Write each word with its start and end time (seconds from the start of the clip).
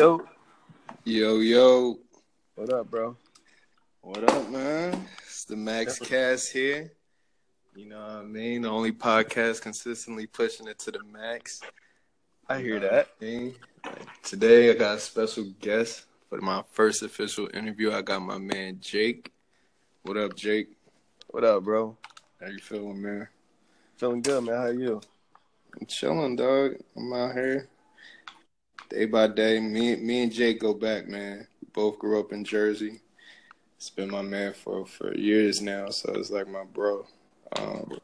Yo, 0.00 0.18
Yo, 1.04 1.40
yo. 1.40 1.98
what 2.54 2.72
up, 2.72 2.90
bro? 2.90 3.14
What 4.00 4.24
up, 4.30 4.48
man? 4.48 5.06
It's 5.26 5.44
the 5.44 5.56
Max 5.56 5.98
Cast 5.98 6.54
here. 6.54 6.90
You 7.76 7.84
know 7.84 8.00
what 8.00 8.10
I 8.10 8.22
mean? 8.22 8.62
The 8.62 8.70
only 8.70 8.92
podcast 8.92 9.60
consistently 9.60 10.26
pushing 10.26 10.68
it 10.68 10.78
to 10.78 10.90
the 10.90 11.04
max. 11.04 11.60
I 12.48 12.60
hear 12.62 12.80
that. 12.80 13.08
I 13.20 13.24
mean? 13.26 13.54
Today, 14.22 14.70
I 14.70 14.74
got 14.74 14.96
a 14.96 15.00
special 15.00 15.44
guest 15.60 16.06
for 16.30 16.40
my 16.40 16.62
first 16.70 17.02
official 17.02 17.50
interview. 17.52 17.92
I 17.92 18.00
got 18.00 18.22
my 18.22 18.38
man, 18.38 18.78
Jake. 18.80 19.30
What 20.00 20.16
up, 20.16 20.34
Jake? 20.34 20.68
What 21.26 21.44
up, 21.44 21.64
bro? 21.64 21.94
How 22.40 22.46
you 22.46 22.58
feeling, 22.60 23.02
man? 23.02 23.28
Feeling 23.98 24.22
good, 24.22 24.44
man. 24.44 24.56
How 24.56 24.68
you? 24.68 25.02
I'm 25.78 25.86
chilling, 25.86 26.36
dog. 26.36 26.76
I'm 26.96 27.12
out 27.12 27.34
here 27.34 27.68
day 28.90 29.06
by 29.06 29.28
day. 29.28 29.60
Me, 29.60 29.96
me 29.96 30.24
and 30.24 30.32
Jake 30.32 30.60
go 30.60 30.74
back, 30.74 31.08
man. 31.08 31.46
We 31.62 31.68
both 31.72 31.98
grew 31.98 32.20
up 32.20 32.32
in 32.32 32.44
Jersey. 32.44 33.00
It's 33.76 33.88
been 33.88 34.10
my 34.10 34.22
man 34.22 34.52
for 34.52 34.84
for 34.84 35.16
years 35.16 35.62
now, 35.62 35.88
so 35.88 36.12
it's 36.12 36.30
like 36.30 36.48
my 36.48 36.64
bro. 36.64 37.06
Um, 37.56 37.98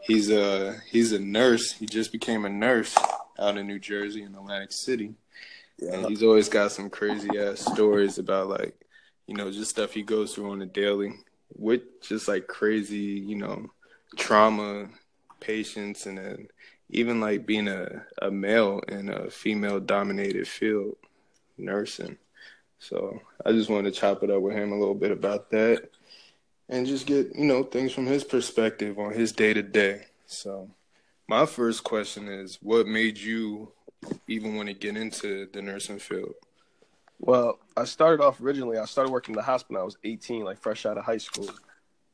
he's 0.00 0.30
a 0.30 0.78
he's 0.90 1.12
a 1.12 1.20
nurse. 1.20 1.72
He 1.72 1.86
just 1.86 2.10
became 2.10 2.44
a 2.44 2.48
nurse 2.48 2.96
out 3.38 3.56
in 3.56 3.68
New 3.68 3.78
Jersey 3.78 4.22
in 4.22 4.34
Atlantic 4.34 4.72
City, 4.72 5.14
and 5.80 6.06
he's 6.06 6.24
always 6.24 6.48
got 6.48 6.72
some 6.72 6.90
crazy 6.90 7.38
ass 7.38 7.60
stories 7.60 8.18
about 8.18 8.48
like 8.48 8.74
you 9.28 9.36
know 9.36 9.52
just 9.52 9.70
stuff 9.70 9.92
he 9.92 10.02
goes 10.02 10.34
through 10.34 10.50
on 10.50 10.62
a 10.62 10.66
daily 10.66 11.12
with 11.56 11.82
just 12.02 12.26
like 12.26 12.48
crazy 12.48 12.96
you 12.96 13.36
know 13.36 13.70
trauma 14.16 14.88
patients 15.38 16.06
and 16.06 16.18
then 16.18 16.48
even 16.90 17.20
like 17.20 17.46
being 17.46 17.68
a, 17.68 18.04
a 18.22 18.30
male 18.30 18.80
in 18.88 19.08
a 19.08 19.30
female 19.30 19.80
dominated 19.80 20.46
field 20.48 20.96
nursing 21.58 22.16
so 22.78 23.20
i 23.46 23.52
just 23.52 23.70
wanted 23.70 23.92
to 23.92 24.00
chop 24.00 24.22
it 24.22 24.30
up 24.30 24.42
with 24.42 24.54
him 24.56 24.72
a 24.72 24.78
little 24.78 24.94
bit 24.94 25.10
about 25.10 25.50
that 25.50 25.90
and 26.68 26.86
just 26.86 27.06
get 27.06 27.34
you 27.36 27.44
know 27.44 27.62
things 27.62 27.92
from 27.92 28.06
his 28.06 28.24
perspective 28.24 28.98
on 28.98 29.12
his 29.12 29.32
day 29.32 29.52
to 29.52 29.62
day 29.62 30.06
so 30.26 30.68
my 31.28 31.46
first 31.46 31.84
question 31.84 32.28
is 32.28 32.58
what 32.62 32.86
made 32.86 33.18
you 33.18 33.72
even 34.28 34.56
want 34.56 34.68
to 34.68 34.74
get 34.74 34.96
into 34.96 35.46
the 35.52 35.62
nursing 35.62 35.98
field 35.98 36.34
Well, 37.18 37.58
I 37.76 37.84
started 37.84 38.22
off 38.24 38.40
originally. 38.40 38.78
I 38.78 38.86
started 38.86 39.10
working 39.12 39.34
in 39.34 39.36
the 39.36 39.42
hospital. 39.42 39.80
I 39.82 39.84
was 39.84 39.98
18, 40.04 40.44
like 40.44 40.58
fresh 40.58 40.86
out 40.86 40.96
of 40.98 41.04
high 41.04 41.18
school. 41.18 41.48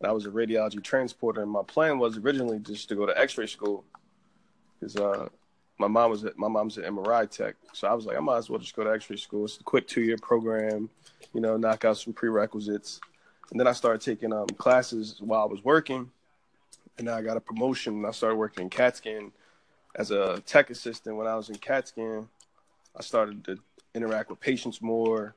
And 0.01 0.09
I 0.09 0.13
was 0.13 0.27
a 0.27 0.31
radiology 0.31 0.83
transporter, 0.83 1.43
and 1.43 1.51
my 1.51 1.63
plan 1.63 1.99
was 1.99 2.19
originally 2.19 2.59
just 2.59 2.89
to 2.89 2.97
go 2.97 3.07
to 3.07 3.19
X-ray 3.19 3.47
school, 3.47 3.85
because 4.87 5.03
uh, 5.03 5.29
my 5.79 5.89
mom 5.89 6.11
was 6.11 6.25
at, 6.25 6.39
my 6.39 6.49
mom's 6.49 6.79
an 6.79 6.85
MRI 6.85 7.29
tech. 7.29 7.57
So 7.73 7.89
I 7.89 7.95
was 7.95 8.07
like, 8.07 8.17
I 8.17 8.21
might 8.21 8.39
as 8.39 8.49
well 8.49 8.59
just 8.59 8.77
go 8.77 8.85
to 8.85 8.93
X-ray 8.93 9.17
school. 9.17 9.45
It's 9.45 9.59
a 9.59 9.65
quick 9.65 9.89
two-year 9.89 10.17
program, 10.23 10.89
you 11.35 11.41
know, 11.41 11.57
knock 11.57 11.85
out 11.85 11.99
some 11.99 12.13
prerequisites. 12.13 13.01
And 13.51 13.59
then 13.59 13.67
I 13.67 13.73
started 13.73 14.01
taking 14.01 14.33
um, 14.33 14.47
classes 14.47 15.17
while 15.21 15.43
I 15.43 15.47
was 15.47 15.65
working, 15.65 16.11
and 16.99 17.09
I 17.09 17.21
got 17.23 17.37
a 17.37 17.41
promotion. 17.41 17.95
And 17.95 18.07
I 18.07 18.13
started 18.13 18.37
working 18.37 18.65
in 18.65 18.71
CAT 18.71 18.97
scan 18.97 19.33
as 19.97 20.13
a 20.13 20.41
tech 20.47 20.71
assistant. 20.71 21.17
When 21.17 21.27
I 21.27 21.35
was 21.35 21.51
in 21.51 21.57
CAT 21.57 21.89
scan, 21.89 22.29
I 22.97 23.03
started 23.03 23.45
to 23.45 23.59
interact 23.95 24.31
with 24.31 24.41
patients 24.41 24.81
more 24.81 25.35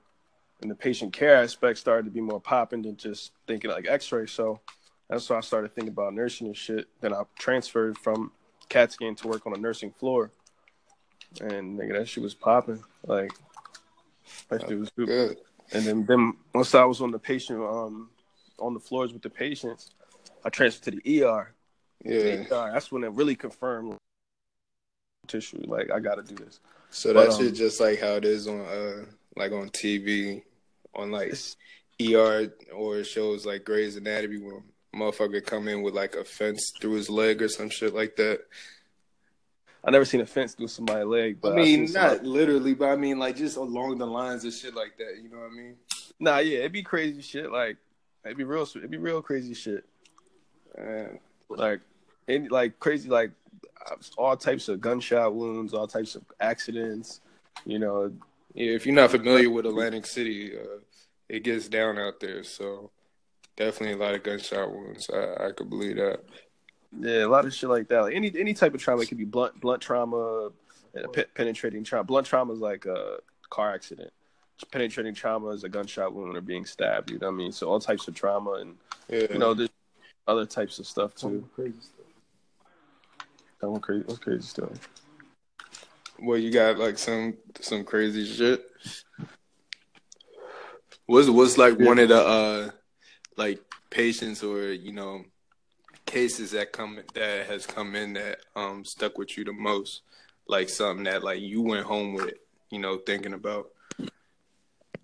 and 0.61 0.69
the 0.69 0.75
patient 0.75 1.13
care 1.13 1.37
aspect 1.41 1.77
started 1.77 2.03
to 2.03 2.11
be 2.11 2.19
more 2.19 2.41
popping 2.41 2.81
than 2.81 2.97
just 2.97 3.31
thinking 3.47 3.71
like 3.71 3.87
x-ray 3.87 4.25
so 4.25 4.59
that's 5.09 5.29
why 5.29 5.37
i 5.37 5.39
started 5.39 5.73
thinking 5.73 5.93
about 5.93 6.13
nursing 6.13 6.47
and 6.47 6.57
shit 6.57 6.85
then 6.99 7.13
i 7.13 7.21
transferred 7.37 7.97
from 7.97 8.29
cat 8.69 8.91
scan 8.91 9.15
to 9.15 9.27
work 9.27 9.45
on 9.45 9.53
a 9.53 9.57
nursing 9.57 9.91
floor. 9.91 10.31
And 11.41 11.79
nigga, 11.79 11.93
that 11.99 12.07
shit 12.07 12.23
was 12.23 12.33
popping. 12.33 12.83
Like 13.05 13.31
that 14.49 14.61
shit 14.61 14.79
was 14.79 14.89
super. 14.95 15.05
good. 15.05 15.37
And 15.71 15.85
then, 15.85 16.05
then 16.05 16.33
once 16.53 16.73
i 16.73 16.83
was 16.83 17.01
on 17.01 17.11
the 17.11 17.19
patient 17.19 17.61
um 17.61 18.09
on 18.57 18.73
the 18.73 18.79
floors 18.79 19.13
with 19.13 19.21
the 19.21 19.29
patients 19.29 19.91
i 20.43 20.49
transferred 20.49 20.93
to 20.93 20.99
the 20.99 21.23
er 21.23 21.53
yeah. 22.03 22.19
The 22.19 22.55
ER, 22.55 22.71
that's 22.71 22.91
when 22.91 23.03
it 23.03 23.11
really 23.11 23.35
confirmed 23.35 23.97
tissue 25.27 25.61
like 25.67 25.91
i 25.91 25.99
gotta 25.99 26.23
do 26.23 26.35
this. 26.35 26.59
So 26.89 27.13
But, 27.13 27.29
that 27.29 27.47
um, 27.47 27.53
just 27.53 27.79
like 27.79 27.99
how 27.99 28.13
it 28.13 28.25
is 28.25 28.47
on 28.47 28.61
uh 28.61 29.05
like 29.35 29.51
on 29.51 29.69
tv 29.69 30.43
on 30.95 31.11
like 31.11 31.35
ER 32.01 32.51
or 32.73 33.03
shows 33.03 33.45
like 33.45 33.65
Grey's 33.65 33.97
Anatomy 33.97 34.39
where 34.39 34.63
motherfucker 34.99 35.43
come 35.45 35.67
in 35.67 35.81
with 35.81 35.93
like 35.93 36.15
a 36.15 36.23
fence 36.23 36.71
through 36.79 36.93
his 36.93 37.09
leg 37.09 37.41
or 37.41 37.47
some 37.49 37.69
shit 37.69 37.93
like 37.93 38.15
that. 38.17 38.41
I 39.83 39.91
never 39.91 40.03
seen 40.05 40.19
a 40.21 40.25
fence 40.25 40.53
through 40.55 40.67
somebody's 40.67 41.05
leg, 41.05 41.37
but 41.41 41.53
I 41.53 41.55
mean, 41.55 41.83
not 41.85 41.91
somebody- 42.17 42.27
literally, 42.27 42.73
but 42.73 42.89
I 42.89 42.95
mean 42.97 43.17
like 43.17 43.37
just 43.37 43.57
along 43.57 43.97
the 43.97 44.07
lines 44.07 44.43
of 44.45 44.53
shit 44.53 44.75
like 44.75 44.97
that. 44.97 45.17
You 45.21 45.29
know 45.29 45.37
what 45.39 45.51
I 45.51 45.55
mean? 45.55 45.75
Nah, 46.19 46.37
yeah, 46.39 46.59
it'd 46.59 46.73
be 46.73 46.83
crazy 46.83 47.21
shit. 47.21 47.49
Like 47.51 47.77
it'd 48.25 48.37
be 48.37 48.43
real, 48.43 48.63
it'd 48.63 48.91
be 48.91 48.97
real 48.97 49.21
crazy 49.21 49.53
shit. 49.53 49.85
Man, 50.77 51.19
Like, 51.49 51.79
any 52.27 52.49
like 52.49 52.79
crazy, 52.79 53.09
like 53.09 53.31
all 54.17 54.35
types 54.37 54.67
of 54.67 54.81
gunshot 54.81 55.33
wounds, 55.33 55.73
all 55.73 55.87
types 55.87 56.15
of 56.15 56.23
accidents. 56.39 57.21
You 57.65 57.79
know, 57.79 58.11
yeah, 58.53 58.71
if 58.73 58.85
you're 58.85 58.95
not 58.95 59.11
familiar 59.11 59.49
with 59.49 59.65
Atlantic 59.65 60.05
City, 60.05 60.57
uh, 60.57 60.79
it 61.29 61.43
gets 61.43 61.67
down 61.69 61.97
out 61.97 62.19
there. 62.19 62.43
So 62.43 62.91
definitely 63.59 63.91
a 63.93 63.97
lot 63.97 64.15
of 64.15 64.23
gunshot 64.23 64.71
wounds. 64.71 65.09
I, 65.13 65.47
I 65.47 65.51
could 65.51 65.69
believe 65.69 65.97
that. 65.97 66.21
yeah, 66.99 67.25
a 67.25 67.27
lot 67.27 67.45
of 67.45 67.53
shit 67.53 67.69
like 67.69 67.87
that. 67.89 67.99
Like 68.01 68.15
any 68.15 68.33
any 68.39 68.53
type 68.55 68.73
of 68.73 68.81
trauma 68.81 69.03
it 69.03 69.07
could 69.09 69.17
be 69.19 69.25
blunt 69.25 69.59
blunt 69.61 69.81
trauma, 69.81 70.49
pe- 71.13 71.25
penetrating 71.35 71.83
trauma. 71.83 72.05
Blunt 72.05 72.25
trauma 72.25 72.53
is 72.53 72.59
like 72.59 72.85
a 72.87 73.17
car 73.51 73.73
accident. 73.75 74.11
Penetrating 74.71 75.13
trauma 75.13 75.49
is 75.49 75.63
a 75.63 75.69
gunshot 75.69 76.13
wound 76.13 76.35
or 76.35 76.41
being 76.41 76.65
stabbed. 76.65 77.11
You 77.11 77.19
know 77.19 77.27
what 77.27 77.33
I 77.33 77.37
mean? 77.37 77.51
So 77.51 77.69
all 77.69 77.79
types 77.79 78.07
of 78.07 78.15
trauma 78.15 78.53
and 78.53 78.75
Yeah, 79.09 79.27
you 79.31 79.37
know 79.37 79.53
there's 79.53 79.69
other 80.27 80.45
types 80.45 80.79
of 80.79 80.87
stuff 80.87 81.13
too. 81.15 81.47
crazy 81.55 81.73
stuff. 81.79 81.95
That 83.61 83.69
one 83.69 83.81
crazy, 83.81 84.03
what's 84.05 84.19
crazy 84.19 84.41
stuff. 84.47 84.69
well, 86.21 86.37
you 86.37 86.51
got 86.51 86.77
like 86.79 86.97
some 86.97 87.35
some 87.61 87.83
crazy 87.83 88.25
shit. 88.25 88.65
What's 91.05 91.29
what's 91.29 91.57
like 91.57 91.79
one 91.79 91.99
of 91.99 92.09
the 92.09 92.17
uh 92.21 92.69
like 93.39 93.59
patients 93.89 94.43
or 94.43 94.73
you 94.73 94.91
know 94.91 95.23
cases 96.05 96.51
that 96.51 96.73
come 96.73 96.99
that 97.15 97.45
has 97.47 97.65
come 97.65 97.95
in 97.95 98.13
that 98.13 98.39
um 98.55 98.83
stuck 98.83 99.17
with 99.17 99.37
you 99.37 99.45
the 99.45 99.53
most, 99.53 100.01
like 100.47 100.67
something 100.67 101.05
that 101.05 101.23
like 101.23 101.39
you 101.39 101.61
went 101.61 101.85
home 101.85 102.13
with, 102.13 102.33
you 102.69 102.79
know, 102.79 102.97
thinking 102.97 103.33
about. 103.33 103.69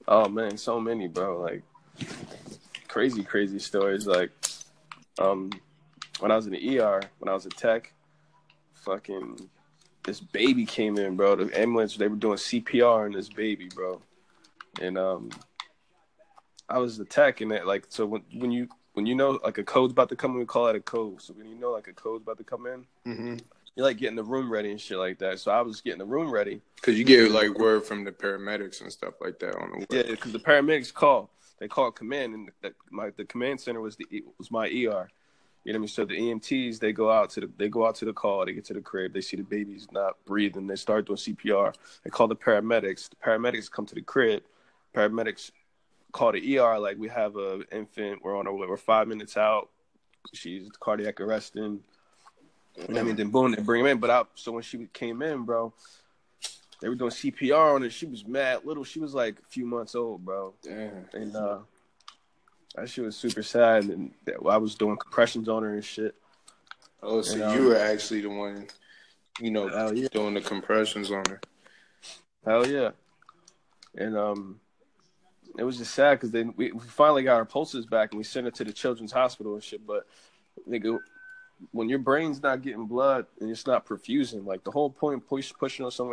Oh 0.07 0.27
man, 0.27 0.57
so 0.57 0.79
many, 0.79 1.07
bro. 1.07 1.41
Like 1.41 1.63
crazy, 2.89 3.23
crazy 3.23 3.57
stories. 3.59 4.05
Like, 4.05 4.31
um, 5.17 5.49
when 6.19 6.31
I 6.31 6.35
was 6.35 6.45
in 6.45 6.51
the 6.51 6.79
ER, 6.79 7.01
when 7.19 7.29
I 7.29 7.33
was 7.33 7.45
a 7.45 7.49
tech, 7.49 7.93
fucking 8.73 9.49
this 10.03 10.19
baby 10.19 10.65
came 10.65 10.97
in, 10.97 11.15
bro. 11.15 11.37
The 11.37 11.59
ambulance, 11.59 11.95
they 11.95 12.09
were 12.09 12.17
doing 12.17 12.37
CPR 12.37 13.05
on 13.05 13.13
this 13.13 13.29
baby, 13.29 13.69
bro. 13.73 14.01
And 14.81 14.97
um, 14.97 15.29
I 16.69 16.79
was 16.79 16.97
the 16.97 17.05
tech, 17.05 17.41
and 17.41 17.51
that 17.51 17.67
like, 17.67 17.85
so 17.89 18.05
when 18.05 18.23
when 18.35 18.51
you 18.51 18.67
when 18.93 19.05
you 19.05 19.15
know 19.15 19.39
like 19.43 19.57
a 19.57 19.63
code's 19.63 19.91
about 19.91 20.09
to 20.09 20.15
come 20.15 20.31
in, 20.31 20.39
we 20.39 20.45
call 20.45 20.67
it 20.67 20.75
a 20.75 20.79
code. 20.79 21.21
So 21.21 21.33
when 21.33 21.47
you 21.47 21.55
know 21.55 21.71
like 21.71 21.87
a 21.87 21.93
code's 21.93 22.23
about 22.23 22.37
to 22.37 22.43
come 22.43 22.65
in, 22.65 22.85
Mm-hmm. 23.05 23.37
you're 23.75 23.85
like 23.85 23.97
getting 23.97 24.15
the 24.15 24.23
room 24.23 24.51
ready 24.51 24.71
and 24.71 24.81
shit 24.81 24.97
like 24.97 25.19
that. 25.19 25.39
So 25.39 25.51
I 25.51 25.61
was 25.61 25.81
getting 25.81 25.99
the 25.99 26.05
room 26.05 26.31
ready. 26.31 26.61
Cause 26.81 26.95
you 26.95 27.03
get 27.03 27.29
like 27.31 27.57
word 27.57 27.83
from 27.83 28.03
the 28.03 28.11
paramedics 28.11 28.81
and 28.81 28.91
stuff 28.91 29.15
like 29.21 29.37
that 29.39 29.55
on 29.55 29.71
the 29.89 29.95
Yeah, 29.95 30.03
because 30.03 30.31
the 30.31 30.39
paramedics 30.39 30.93
call. 30.93 31.29
They 31.59 31.67
call 31.69 31.89
command, 31.91 32.33
and 32.33 32.51
the, 32.61 32.73
my 32.91 33.11
the 33.15 33.25
command 33.25 33.61
center 33.61 33.79
was 33.79 33.95
the 33.95 34.05
was 34.37 34.49
my 34.51 34.65
ER. 34.67 34.71
You 34.71 34.83
know 34.83 34.99
what 35.63 35.75
I 35.75 35.77
mean? 35.79 35.87
So 35.87 36.05
the 36.05 36.15
EMTs 36.15 36.79
they 36.79 36.91
go 36.91 37.09
out 37.11 37.29
to 37.31 37.41
the 37.41 37.49
they 37.57 37.69
go 37.69 37.85
out 37.87 37.95
to 37.95 38.05
the 38.05 38.13
call. 38.13 38.45
They 38.45 38.53
get 38.53 38.65
to 38.65 38.73
the 38.73 38.81
crib. 38.81 39.13
They 39.13 39.21
see 39.21 39.37
the 39.37 39.43
baby's 39.43 39.87
not 39.91 40.13
breathing. 40.25 40.67
They 40.67 40.75
start 40.75 41.05
doing 41.07 41.17
CPR. 41.17 41.73
They 42.03 42.09
call 42.09 42.27
the 42.27 42.35
paramedics. 42.35 43.09
The 43.09 43.15
paramedics 43.17 43.69
come 43.71 43.85
to 43.85 43.95
the 43.95 44.01
crib. 44.01 44.43
Paramedics 44.93 45.51
call 46.15 46.31
the 46.31 46.57
ER 46.57 46.79
like 46.79 46.97
we 46.97 47.09
have 47.09 47.35
a 47.35 47.61
infant. 47.73 48.23
We're 48.23 48.37
on 48.37 48.47
our 48.47 48.55
way. 48.55 48.67
We're 48.67 48.77
five 48.77 49.07
minutes 49.07 49.35
out. 49.35 49.69
She's 50.33 50.69
cardiac 50.79 51.19
arresting. 51.19 51.81
What 52.75 52.97
I 52.97 53.03
mean? 53.03 53.17
Then 53.17 53.29
boom, 53.29 53.51
they 53.51 53.61
bring 53.61 53.81
him 53.81 53.87
in. 53.87 53.97
But 53.97 54.09
I, 54.09 54.23
so 54.35 54.53
when 54.53 54.63
she 54.63 54.87
came 54.93 55.21
in, 55.21 55.43
bro, 55.43 55.73
they 56.81 56.87
were 56.87 56.95
doing 56.95 57.11
CPR 57.11 57.75
on 57.75 57.81
her. 57.81 57.89
She 57.89 58.05
was 58.05 58.25
mad 58.25 58.61
little. 58.63 58.85
She 58.85 58.99
was 58.99 59.13
like 59.13 59.39
a 59.39 59.49
few 59.49 59.65
months 59.65 59.93
old, 59.93 60.23
bro. 60.23 60.53
Damn. 60.63 61.05
And 61.11 61.35
uh, 61.35 61.59
that 62.75 62.89
shit 62.89 63.03
was 63.03 63.17
super 63.17 63.43
sad. 63.43 63.83
And 63.83 64.11
I 64.49 64.57
was 64.57 64.75
doing 64.75 64.95
compressions 64.95 65.49
on 65.49 65.63
her 65.63 65.73
and 65.73 65.83
shit. 65.83 66.15
Oh, 67.03 67.21
so 67.21 67.33
And, 67.33 67.43
um, 67.43 67.57
you 67.57 67.67
were 67.67 67.77
actually 67.77 68.21
the 68.21 68.29
one, 68.29 68.67
you 69.41 69.51
know, 69.51 69.91
yeah. 69.91 70.07
doing 70.11 70.33
the 70.33 70.41
compressions 70.41 71.11
on 71.11 71.23
her. 71.29 71.41
Hell 72.45 72.67
yeah. 72.67 72.91
And 73.97 74.17
um, 74.17 74.59
it 75.57 75.63
was 75.63 75.77
just 75.77 75.93
sad 75.93 76.15
because 76.15 76.31
then 76.31 76.53
we, 76.57 76.71
we 76.71 76.79
finally 76.79 77.23
got 77.23 77.35
our 77.35 77.45
pulses 77.45 77.85
back 77.85 78.11
and 78.11 78.17
we 78.17 78.23
sent 78.23 78.47
it 78.47 78.55
to 78.55 78.63
the 78.63 78.73
children's 78.73 79.11
hospital 79.11 79.53
and 79.53 79.63
shit. 79.63 79.85
But 79.85 80.05
nigga, 80.69 80.99
when 81.71 81.89
your 81.89 81.99
brain's 81.99 82.41
not 82.41 82.61
getting 82.61 82.85
blood 82.85 83.25
and 83.39 83.49
it's 83.49 83.65
not 83.65 83.85
perfusing, 83.85 84.45
like 84.45 84.63
the 84.63 84.71
whole 84.71 84.89
point 84.89 85.25
push, 85.27 85.53
pushing 85.57 85.85
on 85.85 85.91
someone 85.91 86.03